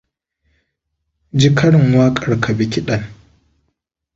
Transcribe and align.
Ji 1.31 1.55
karin 1.55 1.93
waƙar 1.97 2.39
ka 2.41 2.53
bi 2.57 2.65
kiɗan. 2.71 3.03